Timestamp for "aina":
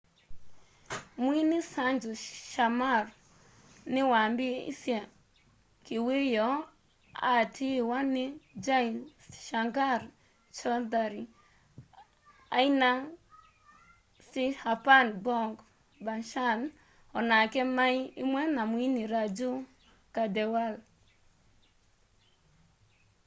12.57-12.89